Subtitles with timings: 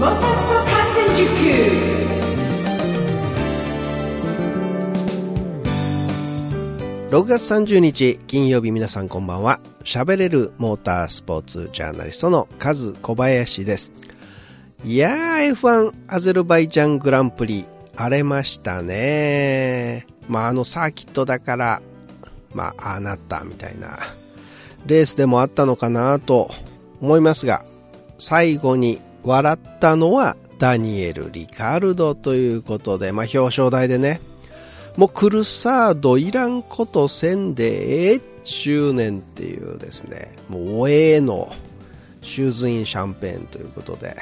[0.00, 0.06] 6
[7.26, 9.60] 月30日金曜日皆さんこんばんは。
[9.84, 13.92] 喋れるモータースポーツジャーナリストのカズ小林です。
[14.84, 20.06] いやー F1 アゼルバイジャングランプリ荒れましたね。
[20.28, 21.82] まああのサーキットだから
[22.54, 23.98] まあああなったみたいな。
[24.86, 26.50] レースでもあったのかなと
[27.02, 27.66] 思いますが
[28.16, 34.20] 最後に笑ったのはダニエル・リカルドということで、まあ、表彰台でね
[34.96, 41.52] もうクルサードいらんことせんでええ執念っていうですね、もうおええの
[42.22, 44.16] シューズインシャンペーンということで、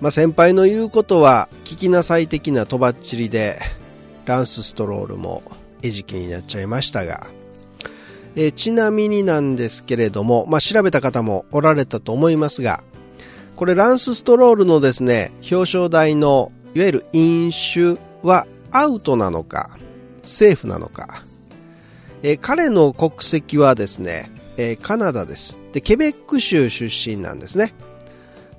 [0.00, 3.60] まあ、先輩の言うことは聞きなさい的なとばっちりで、
[4.24, 5.42] ランスストロールも
[5.82, 7.26] 餌食になっちゃいましたが、
[8.34, 12.82] えちなみになんですけれども、まあ、調べた方もおられたと思いますが、
[13.56, 19.78] これランスストロールのですね、表彰台のいわゆる飲酒はアウトなのか、
[20.22, 21.24] セーフなのか、
[22.22, 25.58] えー彼の国籍はですね、えーカナダです。
[25.72, 27.74] で、ケベック州出身なんですね。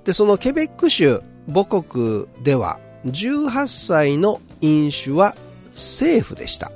[0.03, 1.21] で、そのケベック州
[1.51, 5.35] 母国では18歳の飲酒は
[5.73, 6.71] セーフでした。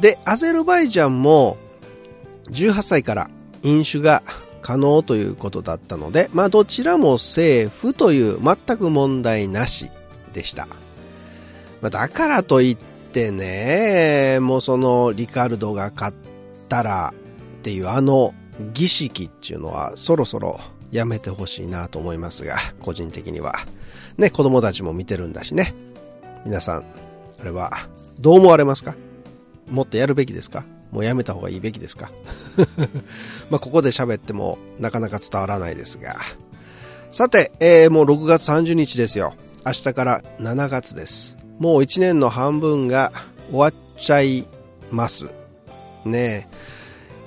[0.00, 1.56] で、アゼルバイジャンも
[2.50, 3.30] 18歳から
[3.62, 4.22] 飲酒が
[4.62, 9.90] 可能ということだったので、まあどちらもセーフという全く問題なし
[10.32, 10.66] でした。
[11.80, 12.76] まあだからといっ
[13.12, 16.16] てね、もうそのリカルドが勝っ
[16.68, 18.32] たらっていうあの
[18.72, 20.60] 儀式っていうのはそろそろ
[20.90, 23.56] やめてほしいなと思いますが、個人的には。
[24.18, 25.74] ね、子供たちも見てるんだしね。
[26.44, 26.84] 皆さん、
[27.40, 27.88] あれは
[28.20, 28.94] どう思われますか？
[29.70, 30.64] もっとやるべきですか？
[30.92, 32.12] もうやめた方がいいべきですか？
[33.50, 36.16] まあここで喋ってもなかなか伝わらないですが。
[37.10, 39.34] さて、えーもう6月30日ですよ。
[39.66, 41.36] 明日から7月です。
[41.58, 43.12] もう1年の半分が
[43.50, 44.44] 終わっちゃい
[44.90, 45.30] ます。
[46.04, 46.46] ね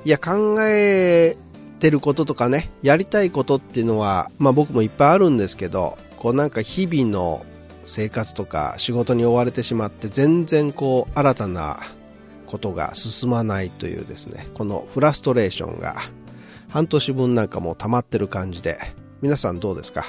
[0.06, 0.08] え。
[0.08, 1.36] いや、考え
[1.80, 7.46] てることとかね、やりたいことっていうのは、まあ僕もいっぱいあるんですけど、こうなんか日々の
[7.86, 11.80] 生活とか仕事に追われてしまって全然こう新たな
[12.56, 15.98] ことが進まないというですね、このフラストレーションが
[16.70, 18.80] 半年分なんかもう溜まってる感じで、
[19.22, 20.06] 皆さんどうですか？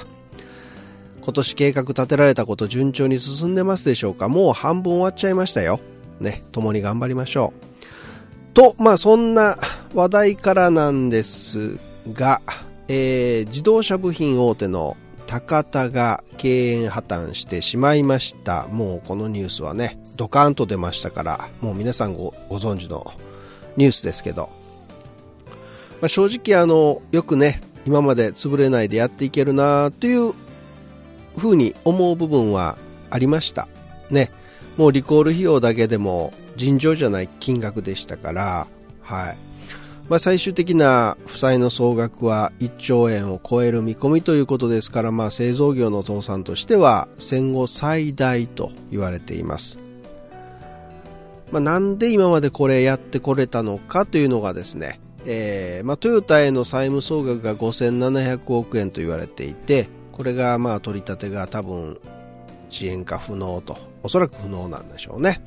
[1.21, 4.29] 今年計画立てられたこと順調に進んでますでしょうか？
[4.29, 5.81] もう半分終わっちゃいましたよ。
[6.21, 7.51] ね、共に頑張りましょ
[8.53, 8.53] う。
[8.53, 9.57] と、まあそんな
[9.93, 11.77] 話題からなんです
[12.13, 12.41] が、
[12.87, 18.67] えー自動車部品大手の高田が経営破綻してしまいました。
[18.67, 23.13] もうこのニュースはね、ドカーンと出ましたから、もう皆さんご存知の
[23.77, 24.49] ニュースですけど、
[26.01, 30.33] まあ、正直あの、よくね、今まで潰れないでやっていけるなという
[31.37, 32.77] ふうに思う部分は
[33.09, 33.67] ありました。
[34.09, 34.29] ね。
[34.75, 38.67] もうリコール費用だけでも尋常じゃない金額でしたから、
[39.01, 39.37] はい。
[40.09, 49.86] まあ、最終的な負債の総額は1兆円を超える見込みということですから、まあ、製造業の倒産としては戦後最大と言われています。
[51.51, 61.99] まあ、なんで今までこれやってこれたのかというのがですね、えーまあ、トヨタへの債務総額が5700億円と言われていて、これがまあ取り立てが多分
[62.69, 65.41] 遅延化不能と、おそらく不能なんでしょうね。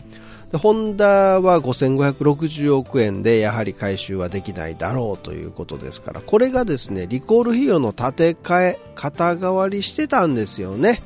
[0.50, 11.03] でホンダは5560億円でやはり回収はできないだろうということですから、これがですね、リコール費用の立て替え、肩代わりしてたんですよね。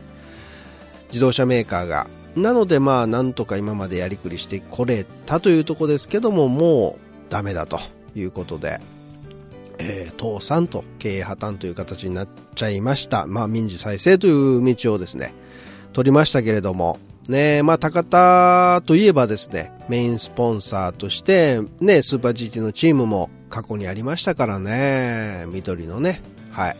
[1.08, 2.06] 自動車メーカーが。
[2.36, 7.78] なのでまあなんとか今までやりくりしてこれたというところですけども、もうダメだと
[8.14, 8.80] いうことで、
[9.78, 13.26] えー倒産と経営破綻という形になっちゃいました。
[13.26, 15.34] まあ民事再生という道をですね、
[15.92, 26.20] 取りましたけれども、ねまあ高田といえばですね、メインスポンサーとして、ね、スーパー GT のチームも過去にありましたからね、緑のね、
[26.50, 26.76] はい。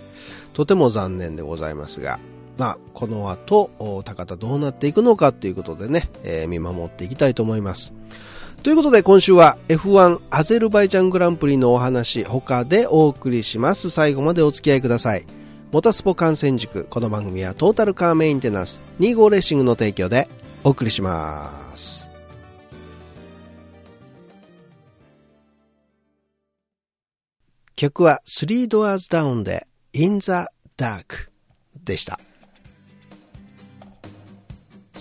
[0.52, 2.18] とても残念でございますが、
[2.56, 7.92] まあ、この後、高田どうなっていくのかということでね、えー見守っていきたいと思います。
[8.62, 13.90] ということで今週は F1 アゼルバイジャングランプリのお話他でお送りします。
[13.90, 15.26] 最後までお付き合いください。
[15.70, 16.84] モタスポ観戦塾。
[16.84, 20.28] この番組はトータルカーメインテナンス25レーシングの提供で
[20.62, 22.08] お送りします。
[27.76, 30.30] 曲は3 Doors Down で In the
[30.78, 31.28] Dark
[31.84, 32.18] でした。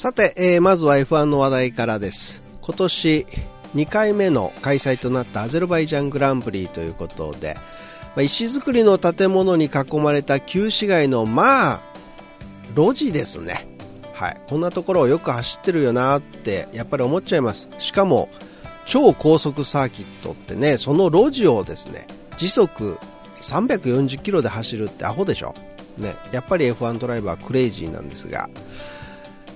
[0.03, 2.43] さて、えーまずは F1 の話題からです。
[2.61, 3.25] 今年
[3.73, 7.61] 2回目の開催となったアゼルバイジャングランプリということで、ま
[8.17, 11.81] あ石造りの建物に囲まれた旧市街のまあ
[12.75, 13.65] 路地ですね。
[14.11, 14.41] はい。
[14.49, 17.69] こんなところをよく走ってるよなってやっぱり思っちゃいます。
[17.79, 18.27] しかも
[18.85, 22.97] 超高速サーキットってね、その路地をですね、時速
[23.39, 25.55] 340キロで走るってアホでしょ。
[25.97, 28.49] ね、やっぱり F1 ドライバークレイジーなんですが、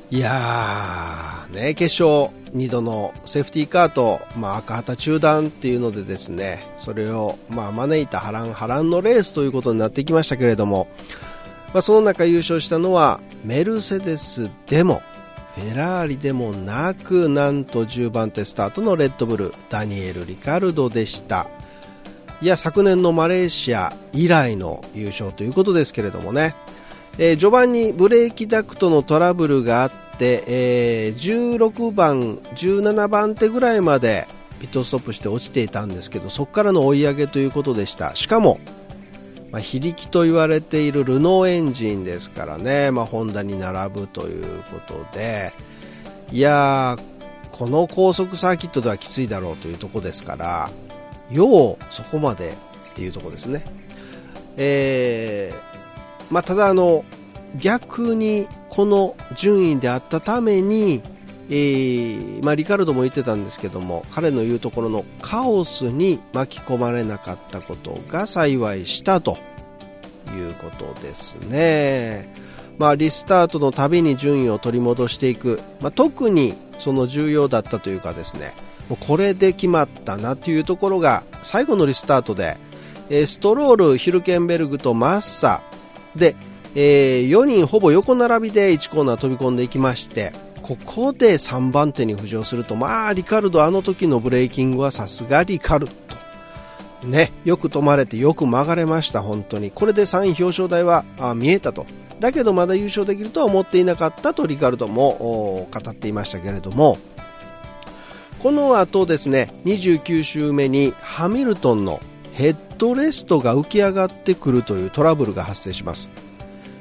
[0.09, 10.88] いやー、ね、決勝2度のセーフティーカーと、まあ、赤旗中断っていうのでですね、それを、まあ、招いた波乱波乱のレースということになってきましたけれども、
[11.74, 15.01] まあ、その中優勝したのはメルセデスでも
[15.56, 21.50] フェラーリでもなくなんと10番手スタートのレッドブルダニエル・リカルドでした。
[22.39, 26.56] いや昨年のマレーシア以来の優勝ということですけれどもね、
[27.18, 34.28] えー、序盤にブレーキダクトのトラブルがあって、えー、16番、17番手ぐらいまで
[34.60, 38.60] ピットストップして落ちていたんですけどそこからの追い上げということでしたしかも、
[39.52, 45.54] まあ、非力と言われているルノーエンジンですからね、まあ、ホンダに並ぶということで
[46.31, 47.18] いやー
[47.52, 50.69] この高速サーキットではきついだろうというところですから
[51.31, 52.54] ようそこまでっ
[52.94, 53.64] ていうところですね。
[54.60, 55.67] えー、
[56.29, 57.03] まあ、ただあの、
[57.56, 61.01] 逆にこの順位であったために、
[61.50, 69.38] えー、まあ、リカルドも言ってたんですけども彼の言うところのカオスに巻き込まれなかったことが幸いしたと。
[70.35, 72.27] いうことですね、
[72.77, 78.51] まあ、リスタートのたびに順位を取り戻していく、まあ、特にその重要だったというかですね。
[78.89, 82.57] もうこれで決まったなというところが最後のリスタートで、
[83.25, 85.62] ストロール、ヒルケンベルグとマッサ
[86.18, 86.36] で、
[86.75, 96.08] えー、4人ほぼ横並びで1コーナー飛び込んでいきましてここで3番手に浮上するとまあリカルドあの時のブレーキングはさすがリカルド。
[97.08, 99.72] ねよく止まれてよく曲がれました本当に。
[99.72, 101.86] これで3位表彰台はあ見えたと。
[102.19, 106.98] だけどまだ優勝できるとは思っていなかったとリカルドも語っていましたけれども。
[108.42, 112.00] この後ですね29周目にハミルトンの
[112.38, 116.12] ヘッドレストが浮き上がってくるというトラブルが発生します、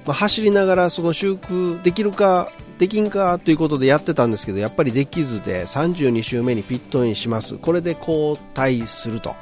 [0.05, 7.57] まあ、走りながらその修復できるかできんかということでやってたんですけどやっぱりできずで32周目にピットインします。
[7.57, 9.35] これで交代すると。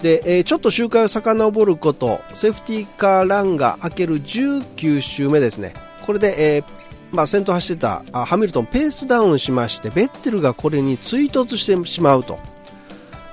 [0.00, 2.22] で、えー、ちょっと周回を遡ること。
[2.32, 5.74] セーフティーカーランが開ける19周目ですね。
[6.06, 6.64] これで、えー
[7.12, 12.38] まあ、先頭走ってたハミルトンペースダウンしましてベッテルがこれに追突してしまうと。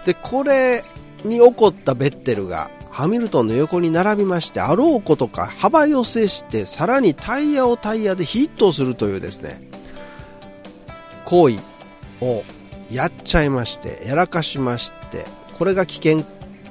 [0.06, 0.84] でこれ
[1.24, 9.62] に起こったベッテルがハミルトンの横に並びましてあろうことか幅寄せしてさらにタイヤをタイヤでヒットするというですね
[11.26, 11.60] 行為
[12.22, 12.44] を
[12.92, 15.26] やっちゃいましてやらかしまして
[15.58, 16.24] これが危険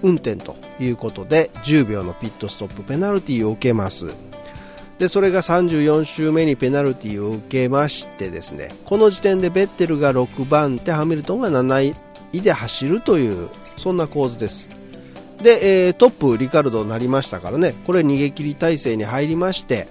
[0.03, 4.07] 運転ということで10秒のピットストップペナルティを受けます。
[4.99, 11.95] でそれが34周目にペナルティを受けましてですねこの時点でベッテルが6番手ハミルトンが7
[12.33, 13.49] 位で走るという
[13.79, 14.69] そんな構図です。
[15.43, 17.75] で、えー、トップリカルドになりましたからね。
[17.87, 19.87] これ逃げ切り体制に入りまして。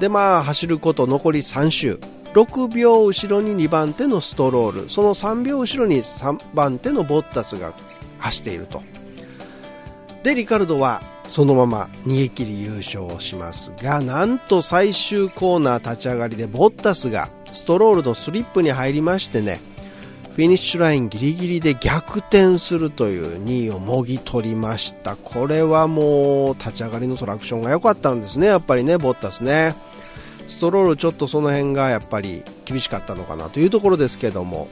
[0.00, 1.98] でまあ走ること残り3周。
[2.34, 4.90] 6秒後ろに2番手のストロール。
[4.90, 7.72] その3秒後ろに3番手のボッタスが
[8.18, 8.82] 走っていると。
[10.22, 19.60] でリカルドはそのまま逃げ切り優勝しますがなんと最終コーナー立ち上がりでボッタスがストロールのスリップに入りましてね。
[20.36, 25.16] フィニッシュラインギリギリで逆転するという2位をもぎ取りました。
[25.16, 28.48] これはもう立ち上がりのトラクションが良かったんですね。
[28.48, 29.74] やっぱりねボッタスね。
[30.46, 34.68] ストロールちょっとその辺がやっぱり厳しかったのかなというところですけども。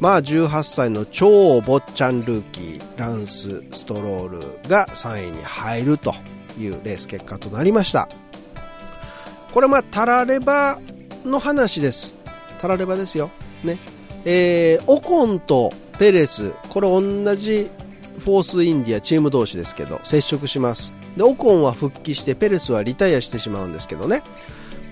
[0.00, 6.14] まあ18歳の超坊ちゃんルーキーランス・ストロールが3位に入ると
[6.58, 8.06] いうレース結果となりました。
[9.54, 10.78] これまあタラレバ
[11.24, 12.14] の話です。
[12.60, 13.30] タラレバですよ。
[13.64, 13.78] ね。
[14.28, 17.70] えー、オコンとペレスこれ同じ
[18.18, 20.94] フォースインディアチーム同士ですけど接触します。
[21.16, 24.22] でオコンは復帰してペレスはリタイアしてしまうんですけどね。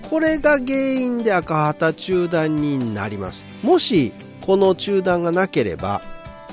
[0.09, 3.45] これが原因で赤旗中断になります。
[3.61, 6.01] もしこの中断がなければ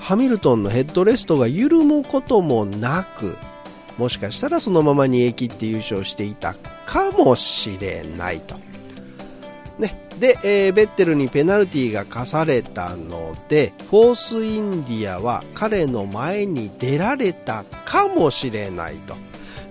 [0.00, 3.36] ハミルトンのヘッドレストが緩むこともなく
[3.98, 6.54] もしかしたらそのまま逃げ切って優勝していた
[6.86, 8.56] かもしれないと。
[10.22, 19.16] で、えー、ベッテルにペナルティが課されたのでフォースインディアは彼の前に出られたかもしれないと。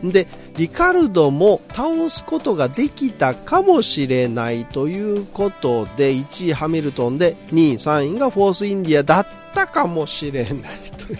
[0.04, 0.28] で
[0.58, 10.52] リカルドも倒すことができたかもしれないということで1位ハミルトンで2位3位がフォースインディアだったかもしれない
[10.98, 11.20] という。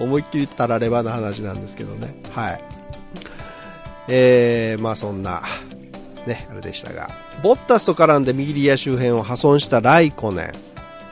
[0.00, 2.14] 思いっきりたらればな話なんですけどね。
[2.32, 2.64] はい。
[4.08, 5.42] えー、まあそんな
[6.26, 7.10] ね、あれでしたが、
[7.42, 10.52] ボッタスと絡んで右リア周辺を破損したライコネ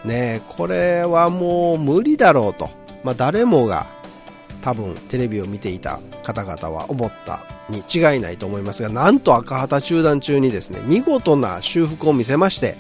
[0.05, 0.09] ン。
[0.09, 2.71] ね、これはもう無理だろうと。
[3.05, 3.87] まあ、誰もが
[4.62, 12.76] 多分テレビを見ていた方々は思ったに違いないと思いますが、なんと赤旗中断中にですね、見事な修復を見せまして、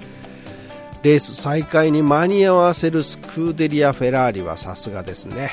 [1.02, 5.50] レース再開に間に合わせるスクーデリア・フェラーリはさすがですね。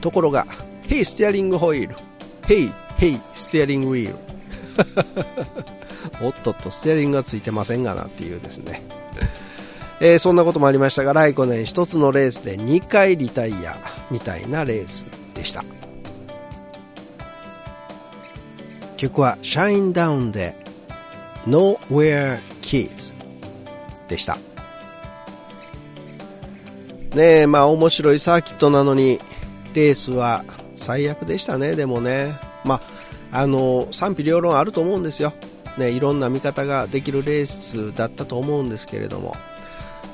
[0.00, 0.46] ところが、
[0.88, 1.96] Hey, steering wheel,
[2.42, 5.75] hey, hey, steering wheel。
[6.20, 8.82] おっとっと、ステアリングがついてませんがなっていうですね。
[10.00, 13.76] えー、そんなこともありましたが、ライコネン1つのレースで2回リタイア
[14.10, 15.64] みたいなレースでした。
[18.96, 20.54] 曲はシャインダウンで
[21.46, 23.14] Nowhere Kids
[24.08, 24.36] でした。
[27.14, 29.18] ねえ、まあ面白いサーキットなのに、
[29.72, 30.44] レースは
[30.74, 32.38] 最悪でしたね、でもね。
[32.64, 32.82] ま
[33.32, 35.32] あ、あの、賛否両論あると思うんですよ。
[35.78, 39.36] ね、いろんな見方ができるレースだったと思うんですけれども。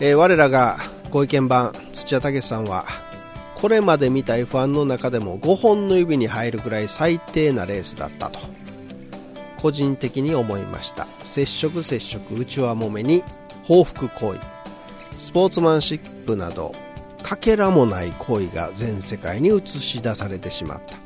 [0.01, 0.79] えー、我らが
[1.11, 2.87] ご意見番土屋武さんは
[3.55, 8.41] これまで見た F1 の中でも5本の指に入るぐらい最低なレースだったと
[9.59, 13.23] 個人的に思いました接触接触内輪もめに
[13.63, 14.41] 報復行為
[15.17, 16.75] スポーツマンシップなど
[17.23, 20.97] かけらもない行為が全世界に映し出されてしまった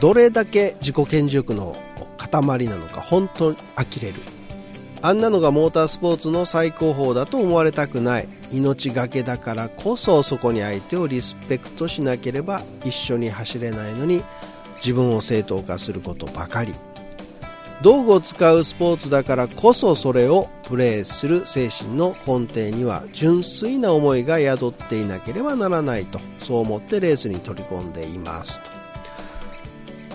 [0.00, 1.76] どれだけ自己顕示欲の
[2.42, 4.22] 塊なのか本当に呆れる。
[5.02, 8.28] あんなのがモータースポーツの最高峰だと思われたくない。
[8.52, 14.22] 命がけだからこそそこに相手をリスペクトしなければ一緒に走れないのに
[14.76, 16.72] 自分を正当化することばかり。
[17.82, 28.73] 道具を使うスポーツだからこそそれをプレーする精神の根底には純粋な思いが宿っていなければならないとそう思ってレースに取り込んでいますと。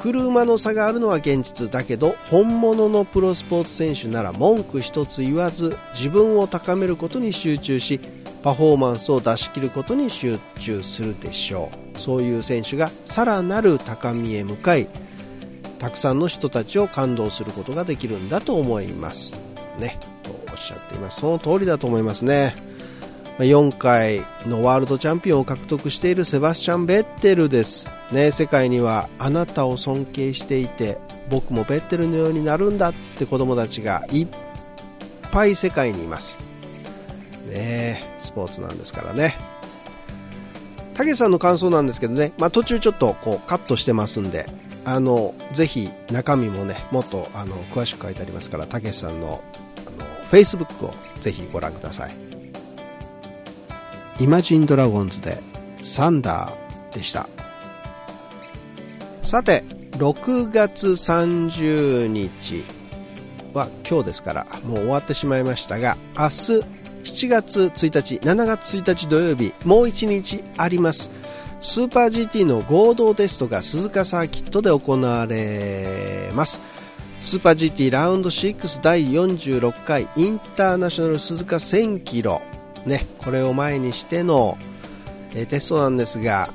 [0.02, 8.00] 車の差があるのは現実だけど本物のプロスポーツ選手なら文句一つ言わず自分を高めることに集中し
[8.42, 12.00] パフォーマンスを出し切ることに集中するでしょう。
[12.00, 14.88] そういう選手がさらなる高みへ向かい
[15.80, 19.36] たくさんの人たちを感動することができるんだと思います。
[19.80, 21.20] ねとおっしゃっています。
[21.20, 22.69] その通りだと思いますね。
[23.44, 27.90] 4回のワールドチャンピオンを獲得しているセバスチャン・ベッテルです。
[28.12, 30.98] ね、世界にはあなたを尊敬していて
[31.30, 34.28] 僕もベッテルのようになるんだって子供たちがいっ
[35.32, 36.40] ぱい世界にいます。
[37.48, 39.38] ねスポーツなんですからね。
[40.94, 44.50] たけしさんの感想なんですけどね、まあ、途中ちょっとこうカットしてますんで
[44.84, 49.42] あのぜひ中身もねもっとあの詳しく書いてありますからたけしさんの
[49.88, 52.29] あの Facebook をぜひご覧ください。
[54.20, 55.38] イマジンドラゴンズで
[55.82, 57.30] サンダーでした。
[59.22, 62.66] さて6月30日
[63.54, 66.30] は今日ですからもう終わってしまいましたが明日
[67.04, 71.12] 7月1日7月1日土曜日もう1日あります。
[71.62, 76.60] スーパー GT の合同テストが鈴鹿サーキットで行われます。
[77.22, 82.42] スーパー GT ラウンド6第46回インターナショナル鈴鹿1000キロ。
[82.86, 84.58] ね、これを前にしての、
[85.36, 86.50] えテストなんですが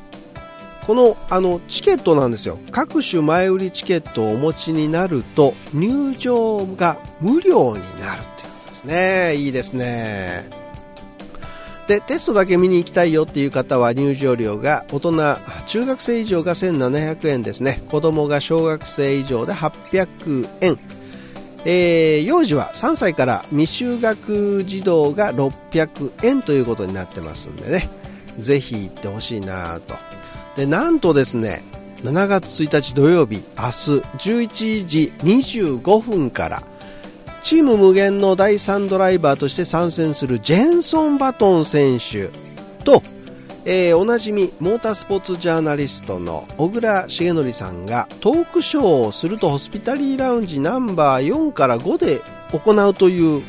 [0.87, 2.59] このあのチケットなんですよ。
[2.71, 9.35] 各種前売りチケットをお持ちになると入場が無料になるっていうことですね。
[9.37, 10.65] いいですね。
[11.87, 15.13] でテストだけ見に行きたいよっていう方は入場料が大人
[15.67, 17.83] 中学生以上が1700円ですね。
[17.91, 20.79] 子供が小学生以上で800円。
[21.65, 27.89] えー、幼児は3歳から未就学児童が600円ということになってますんでね。
[28.39, 29.95] ぜひ行ってほしいなと。
[30.57, 31.63] でなんとですね
[32.03, 36.63] 7月1日土曜日明日11時25分から
[37.43, 42.31] チーム無限の第3ドライバーとして参戦するジェンソン・バトン選手、
[43.67, 52.21] えー、おなじみモータースポーツジャーナリストの小倉重則さんがトークショーをするとホスピタリーラウンジナンバー4から5で
[52.53, 53.43] 行うという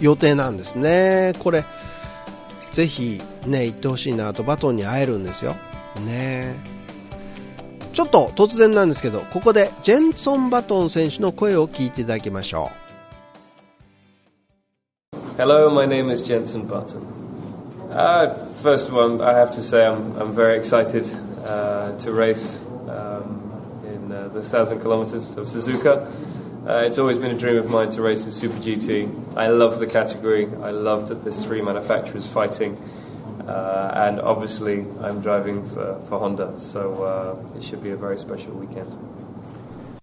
[0.00, 1.32] 予定なんですね。
[1.40, 1.64] これ
[2.70, 5.56] ぜひね行ってほしいなとバトンに会えるんですよ。
[6.06, 6.54] ね。
[7.92, 12.80] ちょっと突然なんですけどここでジェンソン・バトン選手の声を聞いていただきましょう。
[15.36, 17.00] Hello, my name is Jensen Button.
[17.90, 21.09] Uh, first of all, I have to say I'm, I'm very excited
[21.43, 26.11] uh, to race um, in uh, the 1,000 kilometers of Suzuka.
[26.67, 29.37] Uh, it's always been a dream of mine to race in Super GT.
[29.37, 30.47] I love the category.
[30.63, 32.77] I love that there's three manufacturers fighting.
[33.47, 38.17] Uh, and obviously, I'm driving for, for Honda, so uh, it should be a very
[38.17, 38.97] special weekend.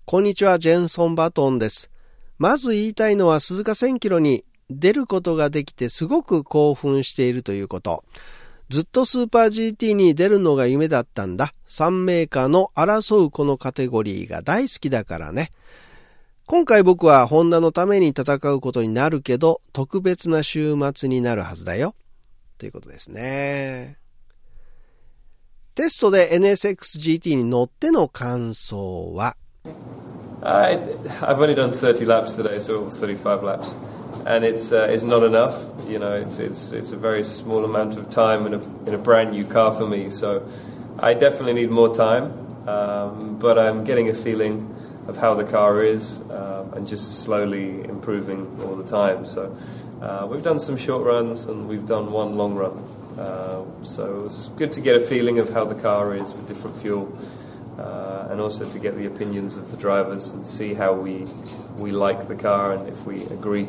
[0.05, 1.91] こんにちは、ジェンソン・バトンです。
[2.39, 8.05] まず言いたいのは鈴鹿1000キロに出ることができてすごく興奮しているということ。
[8.70, 11.54] ずっとスーパー GT に出るのが夢だったんだ。
[11.70, 15.52] 3メーカーの争うこのカテゴリーが大好きだからね。
[16.46, 21.96] 今回僕はホンダのために戦うことになるけど、特別な週末になるはずだよ。
[22.58, 23.98] ということですね。
[25.76, 29.38] テストで NSXGT に乗っての感想は
[30.42, 30.78] ？I,
[31.22, 33.97] I've only done 30 laps today, so 35 laps.
[34.28, 35.56] And it's uh, it's not enough.
[35.88, 38.98] You know, it's it's it's a very small amount of time in a in a
[38.98, 40.10] brand new car for me.
[40.10, 40.46] So
[41.00, 42.26] I definitely need more time,
[42.68, 44.76] um, but I'm getting a feeling
[45.08, 49.26] of how the car is um, and just slowly improving all the time.
[49.26, 49.56] So
[50.02, 52.84] uh, we've done some short runs and we've done one long run.
[53.18, 56.76] Uh, so it's good to get a feeling of how the car is with different
[56.82, 57.18] fuel.
[57.80, 61.28] Uh, and also to get the opinions of the drivers and see how we
[61.78, 63.68] we like the car and if we agree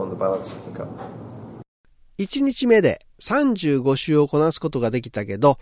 [0.00, 0.88] on the balance of the car.
[2.18, 5.58] 1日目で35周をこなすことができたけど、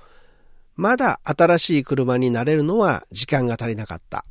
[0.76, 4.24] まだ新しい車になれるのは時間が足りなかった。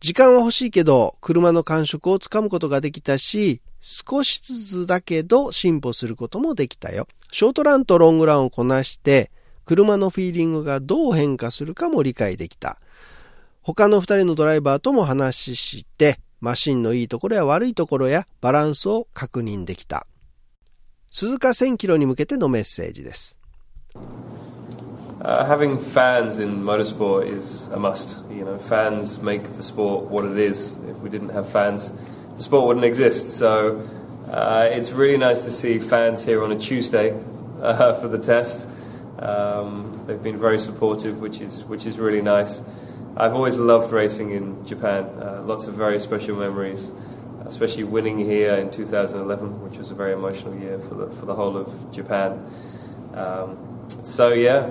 [0.00, 7.08] 時間は欲しいけど、車の感触をつかむことができたし、少しずつだけど進歩することもできたよ。
[7.32, 9.30] ショートランとロングランをこなして、
[9.64, 12.78] 車のフィーリングがどう変化するかも理解できた。
[13.62, 20.06] 他の二人のドライバーとも話して、マシンのいいところや悪いところやバランスを確認できた。
[21.10, 23.38] 鈴鹿1000キロに向けてのメッセージです。
[25.24, 28.22] Uh, having fans in motorsport is a must.
[28.30, 30.74] You know, fans make the sport what it is.
[30.90, 31.92] If we didn't have fans,
[32.36, 33.30] the sport wouldn't exist.
[33.30, 33.80] So
[34.30, 37.18] uh, it's really nice to see fans here on a Tuesday
[37.62, 38.68] uh, for the test.
[39.18, 42.60] Um, they've been very supportive, which is which is really nice.
[43.17, 45.03] I've always loved racing in Japan.
[45.03, 46.91] Uh, lots of very special memories,
[47.45, 51.35] especially winning here in 2011, which was a very emotional year for the for the
[51.35, 52.39] whole of Japan.
[53.13, 53.57] Um,
[54.03, 54.69] so yeah,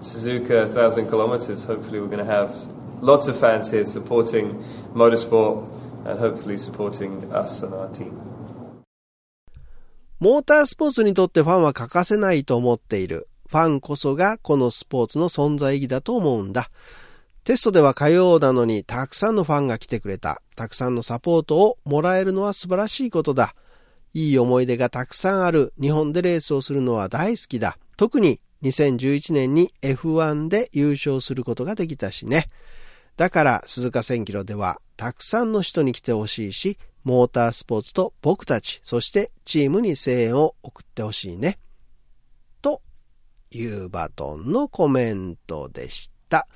[0.00, 1.64] Suzuka, thousand kilometers.
[1.64, 2.54] Hopefully, we're going to have
[3.00, 4.62] lots of fans here supporting
[4.94, 5.70] motorsport
[6.06, 8.14] and hopefully supporting us and our team.
[10.20, 13.28] モータースポーツにとってファンは欠かせないと思っている。
[13.48, 16.70] ファンこそがこのスポーツの存在意義だと思うんだ。
[17.43, 20.41] テストでは火曜なのにたくさんのファンが来てくれた。
[20.55, 23.53] たくさんのサポートをもらえるのは素晴らしいことだ。
[24.13, 27.77] いい思い出がたくさんある日本でレースをするのは大好きだ。
[27.97, 32.47] 特に2011年に F1 で優勝することができたしね。
[33.17, 41.59] だから鈴鹿1000キロではたくさんの人に来てほしいし、モータースポーツと僕たち、そしてチームに声援を送ってほしいね。
[42.61, 42.81] と
[43.51, 46.47] いうバトンのコメントでした。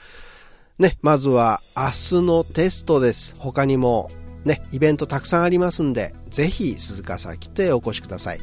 [0.79, 3.33] ね、まずは明日のテストです。
[3.39, 4.11] 他にも
[4.45, 8.41] ね、イベントたくさんありますんで、ぜひ鈴鹿サーキットへお越しください。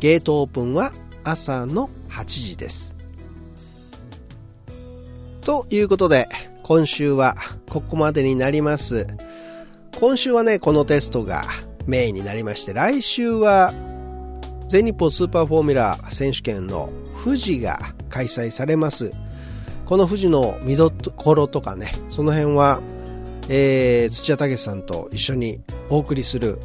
[0.00, 2.96] ゲートオープンは朝の8時です。
[5.42, 6.28] ということで、
[6.64, 7.36] 今週は
[7.68, 9.06] ここまでになります。
[10.00, 11.44] 今週はね、このテストが
[11.86, 13.72] メインになりまして、来週は
[14.66, 16.90] 全日本スーパーフォーミュラー選手権の
[17.22, 19.12] 富士が開催されます。
[19.86, 22.80] この富士の見どころとかね、その辺は、
[23.48, 26.58] えー、土屋武さんと一緒にお送りする、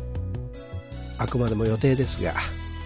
[1.18, 2.34] あくまでも予定ですが、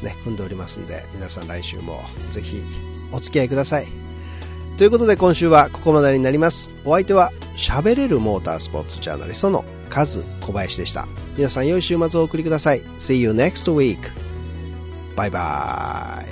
[0.02, 2.64] ね、組んでおりますんで、皆さん来週もぜひ
[3.12, 3.88] お付き合いください。
[4.78, 6.72] ということで今週はここまでになります。
[6.86, 11.08] お相手は喋れるモータースポーツジャーナリストのカズ小林でした。
[11.38, 12.82] 皆さん良い週末をお送りください。
[12.98, 14.00] See you next week.
[15.16, 16.31] バイバーイ。